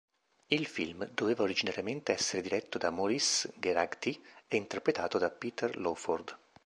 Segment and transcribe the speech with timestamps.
[0.47, 6.39] Il film doveva originariamente essere diretto da Maurice Geraghty e interpretato da Peter Lawford.